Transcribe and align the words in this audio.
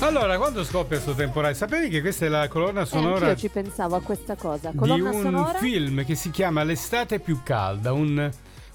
Allora, 0.00 0.36
quando 0.38 0.62
scoppia 0.62 0.96
questo 0.96 1.12
temporale? 1.14 1.54
Sapevi 1.54 1.88
che 1.88 2.00
questa 2.00 2.24
è 2.24 2.28
la 2.28 2.46
colonna 2.48 2.82
Eh, 2.82 2.86
sonora 2.86 3.26
anch'io 3.26 3.36
ci 3.36 3.48
pensavo 3.48 3.96
a 3.96 4.00
questa 4.00 4.36
cosa. 4.36 4.70
di 4.70 4.76
Colonna 4.76 5.10
un 5.10 5.22
sonora? 5.22 5.58
film 5.58 6.04
che 6.04 6.14
si 6.14 6.30
chiama 6.30 6.62
L'estate 6.62 7.18
più 7.18 7.40
calda, 7.42 7.92
un, 7.92 8.30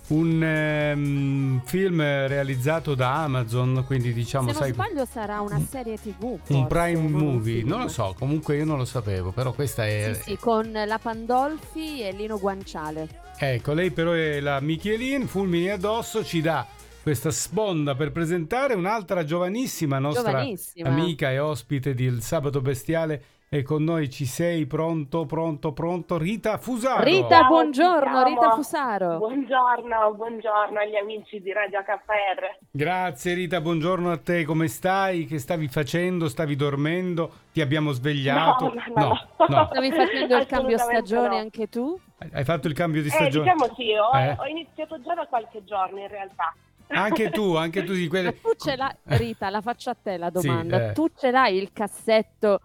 un, 0.07 0.43
ehm, 0.43 1.61
film 1.63 2.01
realizzato 2.01 2.93
da 2.93 3.23
Amazon, 3.23 3.83
quindi 3.85 4.11
diciamo, 4.11 4.47
Se 4.47 4.53
non 4.53 4.61
sai, 4.63 4.73
sbaglio 4.73 5.05
sarà 5.09 5.39
una 5.39 5.61
serie 5.67 5.95
tv. 5.97 6.23
un 6.23 6.39
forse, 6.43 6.65
prime 6.67 6.99
un 6.99 7.11
movie, 7.11 7.55
film. 7.59 7.69
non 7.69 7.81
lo 7.83 7.87
so, 7.87 8.13
comunque 8.19 8.57
io 8.57 8.65
non 8.65 8.77
lo 8.77 8.85
sapevo, 8.85 9.31
però 9.31 9.53
questa 9.53 9.85
è... 9.87 10.11
Sì, 10.15 10.31
sì, 10.31 10.37
con 10.37 10.69
la 10.73 10.99
Pandolfi 11.01 12.01
e 12.01 12.11
Lino 12.11 12.37
Guanciale. 12.37 13.07
Ecco, 13.37 13.71
lei 13.71 13.91
però 13.91 14.11
è 14.11 14.41
la 14.41 14.59
Michelin, 14.59 15.25
fulmini 15.27 15.69
addosso, 15.69 16.23
ci 16.23 16.41
dà 16.41 16.67
questa 17.03 17.31
sponda 17.31 17.95
per 17.95 18.13
presentare 18.13 18.75
un'altra 18.75 19.25
giovanissima 19.25 19.99
nostra 19.99 20.31
Giovanissima. 20.31 20.87
amica 20.87 21.31
e 21.31 21.37
ospite 21.39 21.93
del 21.93 22.21
Sabato 22.21 22.61
Bestiale 22.61 23.23
e 23.49 23.61
con 23.61 23.83
noi 23.83 24.09
ci 24.09 24.25
sei, 24.25 24.65
pronto, 24.65 25.25
pronto, 25.25 25.73
pronto, 25.73 26.17
Rita 26.17 26.57
Fusaro. 26.57 27.03
Rita, 27.03 27.39
Ciao, 27.41 27.47
buongiorno, 27.49 28.23
Rita. 28.23 28.51
Fusaro. 28.53 29.17
Buongiorno, 29.17 30.13
buongiorno 30.15 30.79
agli 30.79 30.95
amici 30.95 31.39
di 31.39 31.51
Radio 31.51 31.81
HPR. 31.81 32.57
Grazie 32.71 33.33
Rita, 33.35 33.61
buongiorno 33.61 34.09
a 34.09 34.17
te, 34.17 34.43
come 34.45 34.67
stai? 34.69 35.25
Che 35.25 35.37
stavi 35.37 35.67
facendo? 35.67 36.29
Stavi 36.29 36.55
dormendo? 36.55 37.31
Ti 37.51 37.61
abbiamo 37.61 37.91
svegliato? 37.91 38.73
No, 38.73 38.81
no, 38.95 39.17
no. 39.37 39.45
no. 39.49 39.67
Stavi 39.69 39.91
facendo 39.91 40.37
il 40.37 40.45
cambio 40.47 40.77
stagione 40.79 41.27
no. 41.27 41.35
anche 41.35 41.67
tu? 41.69 41.99
Hai 42.31 42.45
fatto 42.45 42.67
il 42.67 42.73
cambio 42.73 43.01
di 43.01 43.09
Eh, 43.09 43.11
stagione? 43.11 43.51
diciamo 43.51 43.73
sì, 43.75 43.91
ho, 43.93 44.17
Eh? 44.17 44.35
ho 44.39 44.47
iniziato 44.47 44.99
già 45.01 45.13
da 45.13 45.27
qualche 45.27 45.63
giorno 45.65 45.99
in 45.99 46.07
realtà. 46.07 46.55
Anche 46.87 47.29
tu, 47.31 47.55
anche 47.55 47.83
tu 47.83 47.93
di 47.93 48.07
quelle... 48.07 48.39
tu 48.39 48.49
ce 48.57 48.75
l'hai, 48.75 48.93
Rita, 49.03 49.49
la 49.49 49.61
faccio 49.61 49.89
a 49.89 49.95
te 49.95 50.17
la 50.17 50.31
Sì, 50.33 50.47
domanda. 50.47 50.89
eh. 50.89 50.93
Tu 50.93 51.07
ce 51.15 51.31
l'hai 51.31 51.57
il 51.57 51.71
cassetto 51.73 52.59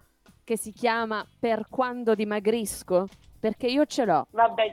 che 0.45 0.57
si 0.57 0.73
chiama 0.73 1.27
Per 1.39 1.67
quando 1.69 2.15
dimagrisco? 2.15 3.07
Perché 3.41 3.67
io 3.69 3.87
ce 3.87 4.05
l'ho. 4.05 4.27
Vabbè, 4.31 4.73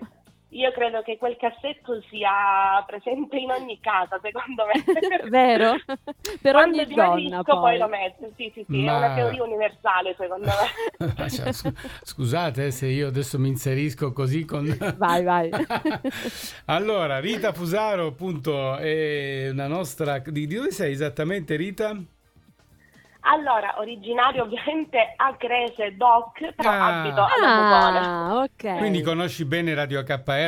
io 0.56 0.72
credo 0.72 1.02
che 1.02 1.18
quel 1.18 1.36
cassetto 1.38 2.02
sia 2.10 2.82
presente 2.88 3.38
in 3.38 3.52
ogni 3.52 3.78
casa, 3.82 4.20
secondo 4.22 4.64
me. 4.66 4.84
Vero? 5.30 5.76
per 6.42 6.54
Quando 6.54 6.82
ogni 6.82 6.94
donna 6.94 7.44
poi. 7.44 7.60
poi. 7.60 7.78
lo 7.78 7.88
metto, 7.88 8.32
sì 8.38 8.52
sì 8.54 8.66
sì, 8.68 8.84
Ma- 8.84 8.94
è 8.94 8.98
una 8.98 9.16
teoria 9.16 9.44
universale 9.44 10.16
secondo 10.18 10.48
me. 10.48 11.14
Ah, 11.18 11.30
cioè, 11.30 11.52
scu- 11.52 11.74
Scusate 12.04 12.68
eh, 12.68 12.72
se 12.72 12.88
io 12.88 13.08
adesso 13.08 13.38
mi 13.38 13.50
inserisco 13.50 14.12
così 14.14 14.46
con... 14.46 14.66
Vai, 14.98 15.24
vai. 15.24 15.50
allora, 16.66 17.20
Rita 17.20 17.52
Fusaro, 17.54 18.08
appunto, 18.08 18.76
è 18.78 19.50
una 19.52 19.68
nostra... 19.68 20.20
Di, 20.20 20.48
di 20.48 20.56
dove 20.56 20.72
sei 20.72 20.92
esattamente, 20.94 21.56
Rita? 21.56 22.02
Allora, 23.28 23.76
originario 23.80 24.44
ovviamente 24.44 25.14
a 25.16 25.36
Crese 25.36 25.96
Doc, 25.96 26.54
però 26.56 26.70
Ah. 26.70 27.00
abito 27.00 27.22
ad 27.22 27.42
Agogone. 27.44 28.00
Ah, 28.00 28.42
ok. 28.44 28.78
Quindi 28.78 29.02
conosci 29.02 29.46
bene 29.46 29.74
Radio 29.74 30.00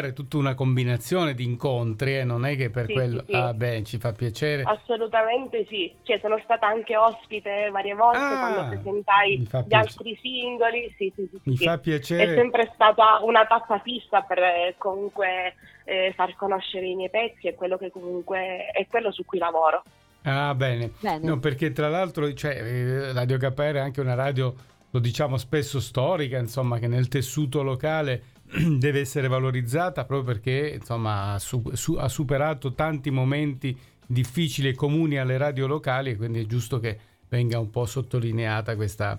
è 0.09 0.14
tutta 0.14 0.38
una 0.38 0.53
combinazione 0.53 1.33
di 1.33 1.44
incontri, 1.44 2.17
eh? 2.20 2.23
non 2.23 2.45
è 2.45 2.55
che 2.55 2.70
per 2.70 2.86
Sì, 2.86 2.94
quello... 2.94 3.20
sì, 3.25 3.31
sì. 3.31 3.36
Ah, 3.36 3.53
beh, 3.53 3.83
ci 3.83 3.98
fa 3.98 4.11
piacere. 4.11 4.61
Assolutamente 4.64 5.66
sì, 5.67 5.92
cioè, 6.03 6.20
sono 6.20 6.39
stata 6.44 6.67
anche 6.67 6.95
ospite 6.95 7.70
varie 7.72 7.95
volte 7.95 8.20
Ah, 8.20 8.38
quando 8.38 8.67
presentai 8.67 9.38
mi 9.39 9.45
fa 9.45 9.61
gli 9.61 9.67
piace- 9.70 9.88
altri 9.88 10.20
singoli, 10.22 10.94
sì, 10.98 11.11
sì, 11.16 11.28
sì, 11.31 11.39
Mi 11.45 11.55
sì. 11.55 11.64
fa 11.66 11.73
È 11.73 11.80
piacere... 11.80 12.36
sempre 12.36 12.72
stata 12.75 13.20
una 13.23 13.45
tappa 13.48 13.80
fissa 13.80 14.22
per 14.22 14.38
eh, 14.38 14.75
comunque 14.78 15.55
eh, 15.86 16.14
far 16.16 16.36
conoscere 16.36 16.86
i 16.86 16.94
miei 16.95 17.09
pezzi 17.09 17.48
e 17.48 17.55
quello 17.55 17.78
che 17.78 17.89
comunque 17.89 18.67
è 18.72 18.86
quello 18.88 19.11
su 19.11 19.25
cui 19.25 19.39
lavoro. 19.39 19.81
Ah, 20.30 20.53
bene. 20.56 20.92
Bene. 21.00 21.25
No, 21.25 21.39
perché 21.39 21.72
tra 21.72 21.88
l'altro, 21.88 22.33
cioè, 22.33 22.52
eh, 22.61 23.14
Radio 23.14 23.38
HPR 23.38 23.75
è 23.75 23.80
anche 23.80 24.02
una 24.02 24.14
radio, 24.14 24.53
lo 24.89 25.00
diciamo 25.00 25.38
spesso 25.38 25.80
storica, 25.80 26.38
insomma, 26.38 26.80
che 26.80 26.88
nel 26.88 27.08
tessuto 27.08 27.64
locale 27.64 28.23
deve 28.78 29.00
essere 29.00 29.28
valorizzata 29.30 30.03
proprio 30.03 30.33
perché, 30.33 30.76
insomma, 30.80 31.33
ha, 31.33 31.39
su- 31.39 31.71
su- 31.73 31.95
ha 31.95 32.10
superato 32.10 32.73
tanti 32.73 33.10
momenti 33.10 33.77
difficili 34.05 34.70
e 34.70 34.76
comuni 34.76 35.17
alle 35.17 35.37
radio 35.37 35.66
locali 35.66 36.11
e 36.11 36.16
quindi 36.17 36.42
è 36.42 36.45
giusto 36.45 36.80
che 36.80 36.98
venga 37.30 37.60
un 37.60 37.70
po' 37.70 37.86
sottolineata 37.86 38.76
questa, 38.76 39.17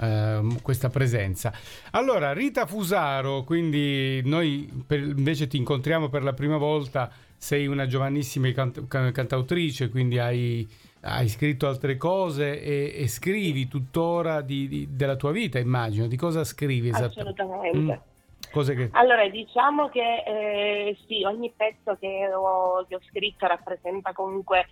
ehm, 0.00 0.60
questa 0.60 0.88
presenza. 0.88 1.52
Allora, 1.90 2.32
Rita 2.32 2.66
Fusaro, 2.66 3.42
quindi 3.42 4.20
noi 4.24 4.68
per- 4.86 5.00
invece 5.00 5.46
ti 5.48 5.56
incontriamo 5.56 6.08
per 6.08 6.22
la 6.22 6.32
prima 6.32 6.56
volta, 6.56 7.10
sei 7.44 7.66
una 7.66 7.86
giovanissima 7.86 8.50
cant- 8.52 8.88
ca- 8.88 9.12
cantautrice, 9.12 9.90
quindi 9.90 10.18
hai, 10.18 10.66
hai 11.02 11.28
scritto 11.28 11.66
altre 11.66 11.98
cose 11.98 12.58
e, 12.58 12.94
e 12.96 13.06
scrivi 13.06 13.68
tuttora 13.68 14.40
di- 14.40 14.66
di- 14.66 14.88
della 14.96 15.16
tua 15.16 15.30
vita, 15.30 15.58
immagino. 15.58 16.06
Di 16.06 16.16
cosa 16.16 16.42
scrivi 16.42 16.88
esattamente? 16.88 17.42
Assolutamente. 17.42 17.78
Mm. 17.78 18.50
Cose 18.50 18.74
che... 18.74 18.88
Allora, 18.92 19.28
diciamo 19.28 19.90
che 19.90 20.22
eh, 20.26 20.96
sì, 21.06 21.22
ogni 21.24 21.52
pezzo 21.54 21.98
che 22.00 22.32
ho, 22.32 22.86
che 22.88 22.94
ho 22.94 23.00
scritto 23.10 23.46
rappresenta 23.46 24.14
comunque 24.14 24.68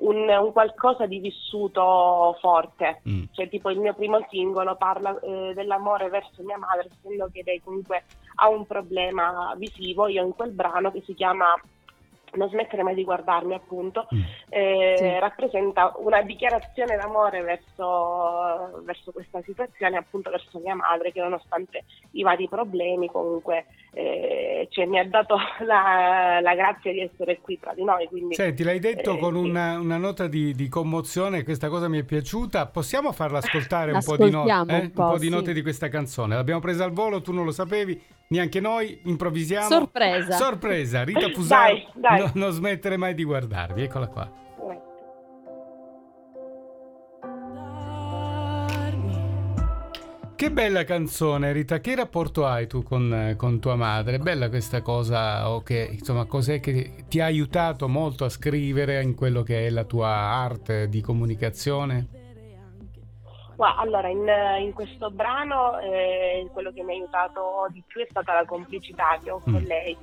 un, 0.00 0.28
un 0.28 0.52
qualcosa 0.52 1.06
di 1.06 1.20
vissuto 1.20 2.36
forte. 2.40 3.02
Mm. 3.08 3.24
Cioè, 3.30 3.48
tipo 3.48 3.70
il 3.70 3.78
mio 3.78 3.94
primo 3.94 4.26
singolo 4.30 4.74
parla 4.74 5.16
eh, 5.20 5.52
dell'amore 5.54 6.08
verso 6.08 6.42
mia 6.42 6.58
madre, 6.58 6.88
essendo 6.90 7.28
che 7.32 7.42
lei 7.44 7.60
comunque 7.62 8.02
ha 8.36 8.48
un 8.48 8.66
problema 8.66 9.54
visivo. 9.56 10.08
Io 10.08 10.24
in 10.24 10.32
quel 10.34 10.50
brano 10.50 10.90
che 10.90 11.04
si 11.06 11.14
chiama 11.14 11.54
Non 12.32 12.48
smettere 12.50 12.82
mai 12.82 12.94
di 12.94 13.04
guardarmi, 13.04 13.54
appunto, 13.54 14.06
Mm. 14.14 14.20
eh, 14.50 14.96
Sì. 14.98 15.18
rappresenta 15.20 15.92
una 15.96 16.22
dichiarazione 16.22 16.96
d'amore 16.96 17.40
verso, 17.40 18.75
verso 18.86 19.12
questa 19.12 19.42
situazione, 19.44 19.98
appunto 19.98 20.30
verso 20.30 20.58
mia 20.58 20.74
madre, 20.74 21.12
che 21.12 21.20
nonostante 21.20 21.84
i 22.12 22.22
vari 22.22 22.48
problemi 22.48 23.08
comunque 23.08 23.66
eh, 23.92 24.68
cioè, 24.70 24.86
mi 24.86 24.98
ha 24.98 25.06
dato 25.06 25.36
la, 25.66 26.38
la 26.40 26.54
grazia 26.54 26.92
di 26.92 27.00
essere 27.00 27.40
qui 27.40 27.58
tra 27.58 27.74
di 27.74 27.84
noi. 27.84 28.06
Quindi, 28.06 28.34
Senti, 28.34 28.62
l'hai 28.62 28.78
detto 28.78 29.14
eh, 29.14 29.18
con 29.18 29.34
sì. 29.34 29.40
una, 29.40 29.78
una 29.78 29.96
nota 29.96 30.26
di, 30.26 30.54
di 30.54 30.68
commozione, 30.68 31.44
questa 31.44 31.68
cosa 31.68 31.88
mi 31.88 31.98
è 31.98 32.04
piaciuta. 32.04 32.66
Possiamo 32.66 33.12
farla 33.12 33.38
ascoltare 33.38 33.92
un 33.92 34.00
po' 34.02 34.16
di, 34.16 34.30
no- 34.30 34.44
L'ascoltiamo 34.44 34.70
eh? 34.70 34.84
un 34.84 34.92
po', 34.92 35.02
un 35.02 35.10
po' 35.10 35.18
di 35.18 35.26
sì. 35.26 35.32
note 35.32 35.52
di 35.52 35.62
questa 35.62 35.88
canzone? 35.88 36.34
L'abbiamo 36.34 36.60
presa 36.60 36.84
al 36.84 36.92
volo, 36.92 37.20
tu 37.20 37.32
non 37.32 37.44
lo 37.44 37.52
sapevi, 37.52 38.00
neanche 38.28 38.60
noi, 38.60 39.00
improvvisiamo. 39.04 39.68
Sorpresa. 39.68 40.32
Sorpresa, 40.32 41.02
Rita 41.02 41.28
Fusaro, 41.34 41.72
Dai, 41.72 41.86
dai. 41.94 42.18
no- 42.20 42.30
non 42.34 42.50
smettere 42.52 42.96
mai 42.96 43.14
di 43.14 43.24
guardarvi, 43.24 43.82
eccola 43.82 44.06
qua. 44.06 44.44
Che 50.36 50.50
bella 50.52 50.84
canzone, 50.84 51.50
Rita. 51.52 51.80
Che 51.80 51.94
rapporto 51.94 52.44
hai 52.46 52.66
tu 52.66 52.82
con, 52.82 53.34
con 53.38 53.58
tua 53.58 53.74
madre? 53.74 54.18
Bella 54.18 54.50
questa 54.50 54.82
cosa, 54.82 55.50
o 55.50 55.62
che, 55.62 55.88
insomma, 55.90 56.26
cos'è 56.26 56.60
che 56.60 57.04
ti 57.08 57.20
ha 57.20 57.24
aiutato 57.24 57.88
molto 57.88 58.24
a 58.26 58.28
scrivere 58.28 59.02
in 59.02 59.14
quello 59.14 59.42
che 59.42 59.66
è 59.66 59.70
la 59.70 59.84
tua 59.84 60.08
arte 60.08 60.88
di 60.88 61.00
comunicazione? 61.00 62.08
Ma 63.56 63.76
allora, 63.76 64.08
in, 64.08 64.26
in 64.60 64.72
questo 64.74 65.10
brano 65.10 65.78
eh, 65.80 66.46
quello 66.52 66.70
che 66.72 66.82
mi 66.82 66.92
ha 66.92 66.94
aiutato 66.96 67.66
di 67.72 67.82
più 67.86 68.02
è 68.02 68.06
stata 68.10 68.34
la 68.34 68.44
complicità 68.44 69.18
che 69.22 69.30
ho 69.30 69.40
con 69.48 69.62
Mm. 69.62 69.66
lei. 69.66 69.96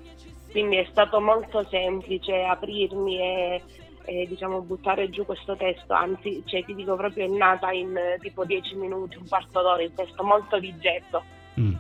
Quindi 0.49 0.77
è 0.77 0.87
stato 0.89 1.21
molto 1.21 1.63
semplice 1.69 2.43
aprirmi 2.43 3.19
e, 3.19 3.63
e, 4.05 4.25
diciamo 4.27 4.61
buttare 4.61 5.09
giù 5.09 5.25
questo 5.25 5.55
testo, 5.55 5.93
anzi 5.93 6.43
cioè, 6.45 6.63
ti 6.65 6.73
dico 6.75 6.95
proprio 6.95 7.25
è 7.25 7.27
nata 7.29 7.71
in 7.71 7.95
eh, 7.95 8.17
tipo 8.19 8.45
10 8.45 8.75
minuti, 8.75 9.17
un 9.17 9.27
quarto 9.27 9.61
d'ora, 9.61 9.81
il 9.81 9.93
testo 9.95 10.23
molto 10.23 10.59
di 10.59 10.73
getto. 10.79 11.23
Mm. 11.59 11.73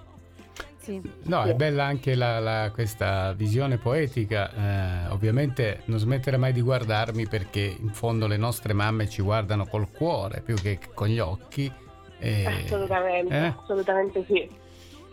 Sì. 0.77 1.01
No, 1.23 1.43
Sì. 1.43 1.49
è 1.49 1.53
bella 1.53 1.85
anche 1.85 2.13
la- 2.13 2.39
la- 2.39 2.69
questa 2.73 3.31
visione 3.33 3.77
poetica. 3.77 4.51
eh, 4.51 5.11
ovviamente 5.11 5.81
non 5.85 5.97
smettere 5.97 6.35
mai 6.35 6.51
di 6.51 6.59
guardarmi 6.61 7.25
perché 7.27 7.61
in 7.79 7.93
fondo 7.93 8.27
le 8.27 8.35
nostre 8.37 8.73
mamme 8.73 9.07
ci 9.07 9.21
guardano 9.21 9.65
col 9.65 9.89
cuore 9.91 10.41
più 10.41 10.55
che 10.55 10.79
con 10.93 11.07
gli 11.07 11.19
occhi. 11.19 11.71
e- 12.19 12.45
assolutamente, 12.45 13.33
eh? 13.35 13.53
assolutamente 13.61 14.23
sì. 14.27 14.49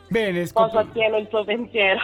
Bene, 0.09 0.47
Sposo 0.47 0.71
scop- 0.71 0.89
appieno 0.89 1.17
il 1.19 1.29
tuo 1.29 1.45
pensiero. 1.45 1.99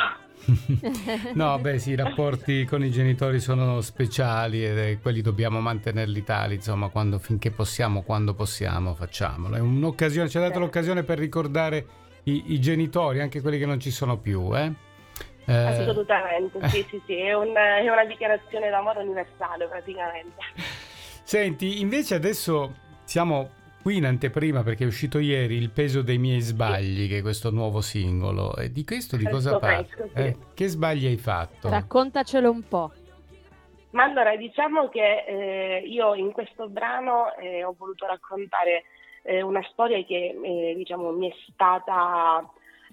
No, 1.34 1.58
beh 1.58 1.78
sì, 1.78 1.90
i 1.90 1.96
rapporti 1.96 2.64
con 2.64 2.84
i 2.84 2.90
genitori 2.90 3.40
sono 3.40 3.80
speciali 3.80 4.64
e 4.64 4.98
quelli 5.02 5.20
dobbiamo 5.20 5.60
mantenerli 5.60 6.22
tali, 6.22 6.54
insomma, 6.56 6.88
quando, 6.88 7.18
finché 7.18 7.50
possiamo, 7.50 8.02
quando 8.02 8.34
possiamo, 8.34 8.94
facciamolo. 8.94 9.56
È 9.56 9.60
un'occasione, 9.60 10.28
ci 10.28 10.36
ha 10.36 10.40
dato 10.40 10.52
Certo. 10.52 10.66
l'occasione 10.66 11.02
per 11.02 11.18
ricordare 11.18 11.86
i, 12.24 12.52
i 12.52 12.60
genitori, 12.60 13.20
anche 13.20 13.40
quelli 13.40 13.58
che 13.58 13.66
non 13.66 13.80
ci 13.80 13.90
sono 13.90 14.18
più, 14.18 14.56
eh? 14.56 14.72
Eh, 15.48 15.54
Assolutamente, 15.54 16.58
sì, 16.68 16.84
sì, 16.90 17.00
sì, 17.06 17.14
è, 17.20 17.32
un- 17.32 17.54
è 17.54 17.88
una 17.88 18.04
dichiarazione 18.04 18.68
d'amore 18.68 19.00
universale 19.02 19.66
praticamente. 19.68 20.42
Senti, 21.22 21.80
invece 21.80 22.14
adesso 22.16 22.74
siamo 23.04 23.50
qui 23.86 23.98
in 23.98 24.04
anteprima 24.04 24.64
perché 24.64 24.82
è 24.82 24.86
uscito 24.88 25.20
ieri 25.20 25.54
Il 25.54 25.70
peso 25.70 26.02
dei 26.02 26.18
miei 26.18 26.40
sbagli, 26.40 27.08
che 27.08 27.18
è 27.18 27.22
questo 27.22 27.52
nuovo 27.52 27.80
singolo. 27.80 28.56
E 28.56 28.72
di 28.72 28.84
questo 28.84 29.16
di 29.16 29.22
cosa 29.28 29.60
fresco, 29.60 30.08
sì. 30.12 30.18
Eh, 30.22 30.36
che 30.54 30.66
sbagli 30.66 31.06
hai 31.06 31.16
fatto? 31.16 31.68
Raccontacelo 31.68 32.50
un 32.50 32.66
po'. 32.66 32.90
Ma 33.90 34.02
allora 34.02 34.34
diciamo 34.34 34.88
che 34.88 35.24
eh, 35.28 35.82
io 35.86 36.16
in 36.16 36.32
questo 36.32 36.68
brano 36.68 37.32
eh, 37.36 37.62
ho 37.62 37.76
voluto 37.78 38.06
raccontare 38.06 38.86
eh, 39.22 39.40
una 39.42 39.62
storia 39.70 40.02
che 40.02 40.36
eh, 40.42 40.74
diciamo, 40.74 41.12
mi 41.12 41.30
è 41.30 41.34
stata 41.52 42.44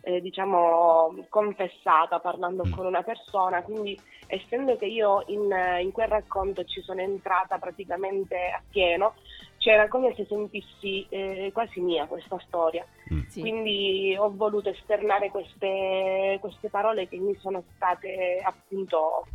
eh, 0.01 0.21
diciamo, 0.21 1.25
confessata 1.29 2.19
parlando 2.19 2.65
mm. 2.67 2.71
con 2.71 2.85
una 2.85 3.01
persona, 3.01 3.63
quindi 3.63 3.99
essendo 4.27 4.75
che 4.77 4.85
io 4.85 5.23
in, 5.27 5.49
in, 5.81 5.91
quel 5.91 6.07
racconto 6.07 6.63
ci 6.65 6.81
sono 6.81 7.01
entrata 7.01 7.57
praticamente 7.57 8.35
a 8.35 8.61
pieno, 8.69 9.15
c'era 9.63 9.87
come 9.87 10.13
se 10.13 10.25
sentissi 10.25 11.05
eh, 11.07 11.49
quasi 11.53 11.79
mia 11.79 12.05
questa 12.05 12.37
storia. 12.45 12.85
Mm. 13.13 13.21
Sì. 13.29 13.39
Quindi 13.39 14.13
ho 14.19 14.29
voluto 14.35 14.67
esternare 14.67 15.29
queste, 15.31 16.37
queste, 16.41 16.67
parole 16.67 17.07
che 17.07 17.15
mi 17.15 17.33
sono 17.39 17.63
state 17.73 18.41
appunto 18.43 19.25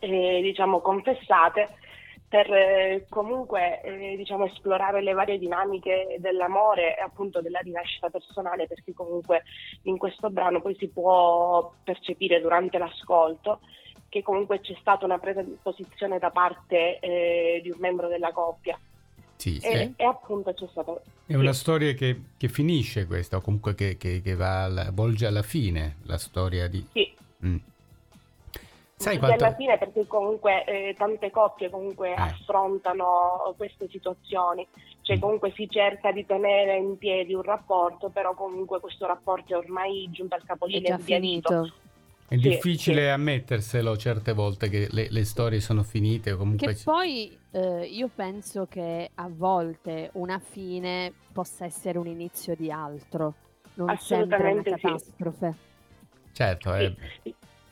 eh, 0.00 0.40
diciamo 0.42 0.80
confessate 0.80 1.76
per 2.28 2.52
eh, 2.52 3.06
comunque 3.08 3.80
eh, 3.82 4.16
diciamo, 4.16 4.46
esplorare 4.46 5.00
le 5.00 5.12
varie 5.12 5.38
dinamiche 5.38 6.16
dell'amore 6.18 6.96
e 6.96 7.00
appunto 7.00 7.40
della 7.40 7.60
rinascita 7.60 8.10
personale, 8.10 8.66
perché 8.66 8.92
comunque 8.92 9.44
in 9.82 9.96
questo 9.96 10.28
brano 10.28 10.60
poi 10.60 10.74
si 10.74 10.88
può 10.88 11.72
percepire 11.84 12.40
durante 12.40 12.78
l'ascolto 12.78 13.60
che 14.08 14.22
comunque 14.22 14.60
c'è 14.60 14.74
stata 14.80 15.04
una 15.04 15.18
presa 15.18 15.40
di 15.42 15.56
posizione 15.62 16.18
da 16.18 16.30
parte 16.30 16.98
eh, 16.98 17.60
di 17.62 17.70
un 17.70 17.78
membro 17.78 18.08
della 18.08 18.32
coppia. 18.32 18.76
Sì, 19.42 19.58
e, 19.60 19.70
è, 19.70 19.90
e, 19.96 20.04
appunto 20.04 20.54
c'è 20.54 20.68
stato... 20.70 21.02
È 21.26 21.34
una 21.34 21.52
storia 21.52 21.94
che, 21.94 22.16
che, 22.36 22.46
finisce 22.46 23.08
questa, 23.08 23.38
o 23.38 23.40
comunque 23.40 23.74
che, 23.74 23.96
che, 23.96 24.22
che 24.22 24.36
va 24.36 24.62
alla, 24.62 24.90
volge 24.92 25.26
alla 25.26 25.42
fine 25.42 25.96
la 26.04 26.16
storia 26.16 26.68
di... 26.68 26.86
Sì. 26.92 27.12
Mm. 27.44 27.56
Sai 28.94 29.18
quanto... 29.18 29.42
alla 29.42 29.56
fine 29.56 29.78
perché 29.78 30.06
comunque 30.06 30.64
eh, 30.64 30.94
tante 30.96 31.32
coppie 31.32 31.70
comunque 31.70 32.10
eh. 32.10 32.14
affrontano 32.16 33.52
queste 33.56 33.88
situazioni, 33.88 34.64
cioè 35.00 35.16
mm. 35.16 35.20
comunque 35.20 35.52
si 35.56 35.68
cerca 35.68 36.12
di 36.12 36.24
tenere 36.24 36.76
in 36.76 36.96
piedi 36.96 37.34
un 37.34 37.42
rapporto, 37.42 38.10
però 38.10 38.34
comunque 38.34 38.78
questo 38.78 39.08
rapporto 39.08 39.54
è 39.54 39.56
ormai 39.56 40.08
giunto 40.12 40.36
al 40.36 40.44
capolinea, 40.44 40.94
è 40.94 40.98
già 40.98 41.02
finito. 41.02 41.72
È 42.32 42.38
sì, 42.38 42.48
difficile 42.48 43.02
sì. 43.02 43.08
ammetterselo 43.08 43.94
certe 43.98 44.32
volte 44.32 44.70
che 44.70 44.88
le, 44.90 45.08
le, 45.10 45.24
storie 45.26 45.60
sono 45.60 45.82
finite. 45.82 46.34
Comunque 46.34 46.72
che 46.72 46.80
poi 46.82 47.36
eh, 47.50 47.84
io 47.84 48.08
penso 48.14 48.66
che 48.70 49.10
a 49.14 49.28
volte 49.30 50.08
una 50.14 50.38
fine 50.38 51.12
possa 51.30 51.66
essere 51.66 51.98
un 51.98 52.06
inizio 52.06 52.54
di 52.56 52.70
altro, 52.70 53.34
non 53.74 53.94
sempre 53.98 54.50
una 54.50 54.62
catastrofe. 54.62 55.52
Sì. 55.52 56.32
Certo, 56.32 56.72
è... 56.72 56.90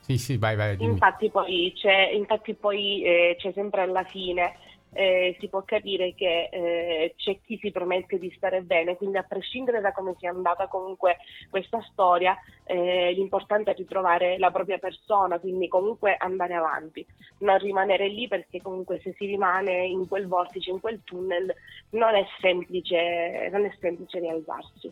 Sì, 0.01 0.19
sì, 0.19 0.37
vai, 0.37 0.55
vai. 0.55 0.77
Dimmi. 0.77 0.91
Infatti 0.91 1.31
poi, 1.31 1.73
c'è, 1.75 2.11
infatti 2.13 2.53
poi 2.53 3.03
eh, 3.03 3.35
c'è 3.39 3.51
sempre 3.53 3.81
alla 3.81 4.03
fine, 4.03 4.57
eh, 4.93 5.35
si 5.39 5.47
può 5.47 5.63
capire 5.63 6.13
che 6.13 6.49
eh, 6.51 7.13
c'è 7.17 7.39
chi 7.45 7.57
si 7.61 7.71
promette 7.71 8.17
di 8.17 8.31
stare 8.35 8.61
bene, 8.61 8.97
quindi 8.97 9.17
a 9.17 9.23
prescindere 9.23 9.81
da 9.81 9.91
come 9.91 10.15
sia 10.19 10.31
andata 10.31 10.67
comunque 10.67 11.17
questa 11.49 11.81
storia, 11.91 12.37
eh, 12.65 13.11
l'importante 13.13 13.71
è 13.71 13.75
ritrovare 13.75 14.37
la 14.37 14.51
propria 14.51 14.77
persona, 14.77 15.39
quindi 15.39 15.67
comunque 15.67 16.15
andare 16.17 16.53
avanti, 16.53 17.05
non 17.39 17.57
rimanere 17.57 18.07
lì 18.07 18.27
perché 18.27 18.61
comunque 18.61 18.99
se 19.01 19.13
si 19.17 19.25
rimane 19.25 19.85
in 19.85 20.07
quel 20.07 20.27
vortice, 20.27 20.71
in 20.71 20.79
quel 20.79 21.01
tunnel, 21.03 21.53
non 21.91 22.15
è 22.15 22.25
semplice, 22.39 23.49
non 23.51 23.65
è 23.65 23.75
semplice 23.79 24.19
rialzarsi. 24.19 24.91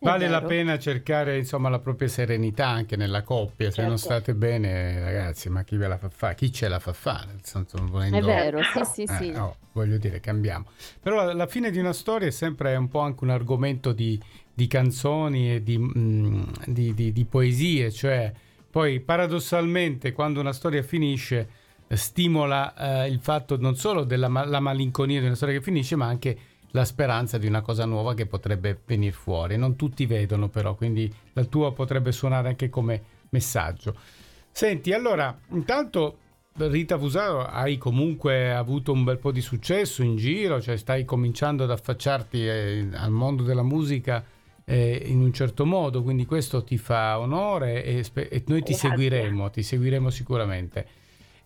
Vale 0.00 0.28
la 0.28 0.42
pena 0.42 0.78
cercare 0.78 1.36
insomma 1.38 1.68
la 1.68 1.80
propria 1.80 2.06
serenità 2.06 2.68
anche 2.68 2.96
nella 2.96 3.22
coppia, 3.22 3.66
certo. 3.66 3.80
se 3.80 3.86
non 3.86 3.96
certo. 3.96 4.14
state 4.14 4.34
bene 4.34 5.00
ragazzi, 5.00 5.48
ma 5.48 5.64
chi 5.64 5.76
ve 5.76 5.88
la 5.88 5.98
fa 5.98 6.08
fare? 6.08 6.34
Chi 6.36 6.52
ce 6.52 6.68
la 6.68 6.78
fa 6.78 6.92
fare? 6.92 7.36
Senso, 7.42 7.78
volendo... 7.84 8.16
È 8.16 8.22
vero, 8.22 8.60
sì 8.62 8.84
sì 8.84 9.02
eh, 9.02 9.16
sì. 9.16 9.30
Oh, 9.36 9.56
voglio 9.72 9.98
dire, 9.98 10.20
cambiamo. 10.20 10.66
Però 11.00 11.32
la, 11.32 11.46
fine 11.48 11.70
di 11.70 11.78
una 11.78 11.92
storia 11.92 12.28
è 12.28 12.30
sempre 12.30 12.76
un 12.76 12.88
po' 12.88 13.00
anche 13.00 13.24
un 13.24 13.30
argomento 13.30 13.92
di, 13.92 14.20
di 14.54 14.68
canzoni 14.68 15.54
e 15.54 15.62
di, 15.64 15.76
mm, 15.76 16.42
di, 16.66 17.12
di, 17.12 17.24
poesie, 17.24 17.90
cioè 17.90 18.32
poi 18.70 19.00
paradossalmente 19.00 20.12
quando 20.12 20.38
una 20.38 20.52
storia 20.52 20.82
finisce 20.82 21.48
stimola 21.88 23.04
eh, 23.04 23.08
il 23.08 23.18
fatto 23.18 23.56
non 23.58 23.74
solo 23.74 24.04
della 24.04 24.28
la 24.28 24.60
malinconia 24.60 25.20
di 25.20 25.26
una 25.26 25.34
storia 25.34 25.56
che 25.56 25.62
finisce, 25.62 25.96
ma 25.96 26.06
anche 26.06 26.38
la 26.72 26.84
speranza 26.84 27.38
di 27.38 27.46
una 27.46 27.62
cosa 27.62 27.84
nuova 27.84 28.14
che 28.14 28.26
potrebbe 28.26 28.80
venire 28.84 29.12
fuori. 29.12 29.56
Non 29.56 29.76
tutti 29.76 30.06
vedono 30.06 30.48
però, 30.48 30.74
quindi 30.74 31.12
la 31.32 31.44
tua 31.44 31.72
potrebbe 31.72 32.12
suonare 32.12 32.48
anche 32.48 32.68
come 32.68 33.02
messaggio. 33.30 33.94
Senti, 34.50 34.92
allora, 34.92 35.38
intanto 35.50 36.18
Rita 36.56 36.98
Fusaro 36.98 37.44
hai 37.44 37.78
comunque 37.78 38.52
avuto 38.52 38.92
un 38.92 39.04
bel 39.04 39.18
po' 39.18 39.30
di 39.30 39.40
successo 39.40 40.02
in 40.02 40.16
giro, 40.16 40.60
cioè 40.60 40.76
stai 40.76 41.04
cominciando 41.04 41.64
ad 41.64 41.70
affacciarti 41.70 42.46
eh, 42.46 42.88
al 42.94 43.10
mondo 43.10 43.44
della 43.44 43.62
musica 43.62 44.24
eh, 44.64 45.02
in 45.06 45.20
un 45.20 45.32
certo 45.32 45.64
modo, 45.64 46.02
quindi 46.02 46.26
questo 46.26 46.64
ti 46.64 46.76
fa 46.76 47.18
onore 47.18 47.84
e, 47.84 48.04
e 48.12 48.42
noi 48.46 48.62
ti 48.62 48.72
Grazie. 48.72 48.74
seguiremo, 48.74 49.50
ti 49.50 49.62
seguiremo 49.62 50.10
sicuramente. 50.10 50.86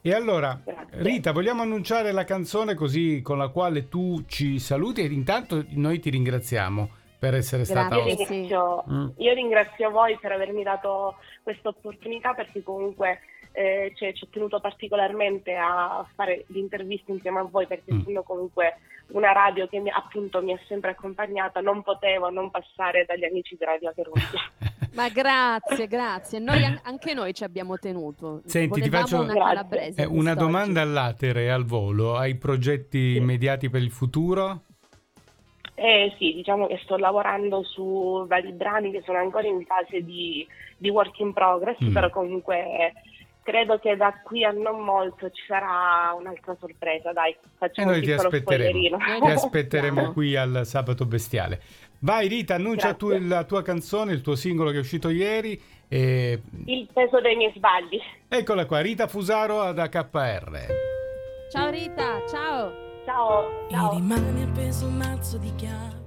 E 0.04 0.12
allora, 0.12 0.60
Grazie. 0.64 1.00
Rita, 1.00 1.30
vogliamo 1.30 1.62
annunciare 1.62 2.10
la 2.10 2.24
canzone 2.24 2.74
così 2.74 3.22
con 3.22 3.38
la 3.38 3.50
quale 3.50 3.88
tu 3.88 4.24
ci 4.26 4.58
saluti 4.58 5.00
e 5.00 5.04
intanto 5.04 5.64
noi 5.70 6.00
ti 6.00 6.10
ringraziamo 6.10 6.90
per 7.20 7.34
essere 7.34 7.64
stata 7.64 7.94
io 7.98 8.04
ringrazio, 8.04 8.84
mm. 8.90 9.08
io 9.18 9.32
ringrazio 9.32 9.90
voi 9.92 10.18
per 10.20 10.32
avermi 10.32 10.64
dato 10.64 11.18
questa 11.44 11.68
opportunità 11.68 12.34
perché 12.34 12.64
comunque 12.64 13.20
eh, 13.52 13.92
cioè, 13.94 14.12
ci 14.12 14.24
ho 14.24 14.28
tenuto 14.28 14.58
particolarmente 14.58 15.54
a 15.54 16.04
fare 16.16 16.46
l'intervista 16.48 17.12
insieme 17.12 17.38
a 17.38 17.44
voi 17.44 17.68
perché 17.68 17.94
mm. 17.94 18.00
essendo 18.00 18.22
comunque 18.24 18.78
una 19.12 19.30
radio 19.30 19.68
che 19.68 19.78
mi, 19.78 19.90
appunto 19.90 20.42
mi 20.42 20.52
ha 20.52 20.58
sempre 20.66 20.90
accompagnata 20.90 21.60
non 21.60 21.80
potevo 21.84 22.28
non 22.28 22.50
passare 22.50 23.04
dagli 23.06 23.24
amici 23.24 23.54
di 23.56 23.64
Radio 23.64 23.90
Acherontia. 23.90 24.50
Ma 24.94 25.08
grazie, 25.08 25.86
grazie. 25.86 26.38
Noi, 26.38 26.62
anche 26.82 27.14
noi 27.14 27.32
ci 27.32 27.44
abbiamo 27.44 27.78
tenuto. 27.78 28.42
Senti, 28.44 28.80
ti 28.80 28.90
faccio 28.90 29.20
una, 29.20 29.66
eh, 29.94 30.04
una 30.04 30.34
domanda 30.34 30.82
all'atere 30.82 31.50
al 31.50 31.64
volo. 31.64 32.16
Hai 32.16 32.36
progetti 32.36 33.12
sì. 33.12 33.16
immediati 33.16 33.70
per 33.70 33.82
il 33.82 33.90
futuro? 33.90 34.64
Eh 35.74 36.14
sì, 36.18 36.34
diciamo 36.34 36.66
che 36.66 36.78
sto 36.84 36.96
lavorando 36.96 37.62
su 37.64 38.24
vari 38.28 38.52
brani 38.52 38.90
che 38.90 39.02
sono 39.04 39.18
ancora 39.18 39.48
in 39.48 39.64
fase 39.64 40.04
di, 40.04 40.46
di 40.76 40.90
work 40.90 41.18
in 41.20 41.32
progress, 41.32 41.82
mm. 41.82 41.92
però 41.92 42.10
comunque 42.10 42.92
credo 43.42 43.78
che 43.78 43.96
da 43.96 44.14
qui 44.22 44.44
a 44.44 44.50
non 44.50 44.80
molto 44.80 45.30
ci 45.30 45.42
sarà 45.46 46.14
un'altra 46.18 46.56
sorpresa, 46.58 47.12
dai, 47.12 47.36
facciamo 47.58 47.90
e 47.90 47.94
noi 47.94 48.02
ti 48.02 48.12
aspetteremo, 48.12 48.96
ti 48.98 49.30
aspetteremo 49.30 50.12
qui 50.12 50.36
al 50.36 50.62
Sabato 50.64 51.04
Bestiale. 51.04 51.60
Vai 52.00 52.26
Rita, 52.26 52.56
annuncia 52.56 52.94
tu 52.94 53.10
la 53.10 53.44
tua 53.44 53.62
canzone, 53.62 54.12
il 54.12 54.22
tuo 54.22 54.34
singolo 54.34 54.70
che 54.70 54.76
è 54.76 54.80
uscito 54.80 55.08
ieri. 55.08 55.60
E... 55.88 56.40
Il 56.64 56.88
peso 56.92 57.20
dei 57.20 57.36
miei 57.36 57.52
sbagli. 57.54 58.00
Eccola 58.28 58.66
qua, 58.66 58.80
Rita 58.80 59.06
Fusaro 59.06 59.60
ad 59.60 59.78
AKR. 59.78 60.66
Ciao 61.52 61.70
Rita, 61.70 62.26
ciao. 62.26 62.72
Ciao. 63.04 63.66
ciao. 63.70 63.92
E 63.92 63.94
rimane 63.96 64.42
appeso 64.42 64.86
un 64.86 64.96
mazzo 64.96 65.38
di 65.38 65.54
chiavi 65.54 66.01